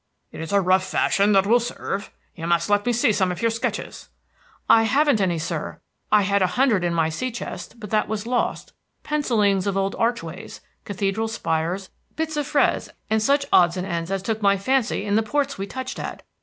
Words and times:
"It 0.31 0.41
is 0.41 0.51
a 0.51 0.59
rough 0.61 0.83
fashion 0.83 1.31
that 1.33 1.45
will 1.45 1.59
serve. 1.59 2.09
You 2.33 2.47
must 2.47 2.71
let 2.71 2.87
me 2.87 2.91
see 2.91 3.11
some 3.11 3.31
of 3.31 3.43
your 3.43 3.51
sketches." 3.51 4.09
"I 4.67 4.81
haven't 4.81 5.21
any, 5.21 5.37
sir. 5.37 5.79
I 6.11 6.23
had 6.23 6.41
a 6.41 6.47
hundred 6.57 6.83
in 6.83 6.91
my 6.91 7.09
sea 7.09 7.29
chest, 7.29 7.79
but 7.79 7.91
that 7.91 8.07
was 8.07 8.25
lost, 8.25 8.73
pencillings 9.03 9.67
of 9.67 9.77
old 9.77 9.95
archways, 9.99 10.59
cathedral 10.85 11.27
spires, 11.27 11.91
bits 12.15 12.35
of 12.35 12.47
frieze, 12.47 12.89
and 13.11 13.21
such 13.21 13.45
odds 13.53 13.77
and 13.77 13.85
ends 13.85 14.09
as 14.09 14.23
took 14.23 14.41
my 14.41 14.57
fancy 14.57 15.05
in 15.05 15.17
the 15.17 15.21
ports 15.21 15.59
we 15.59 15.67
touched 15.67 15.99
at. 15.99 16.23